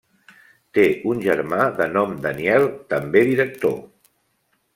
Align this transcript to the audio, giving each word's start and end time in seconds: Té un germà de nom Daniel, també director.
Té 0.77 0.85
un 1.11 1.21
germà 1.25 1.59
de 1.81 1.87
nom 1.99 2.15
Daniel, 2.25 2.67
també 2.95 3.23
director. 3.29 3.79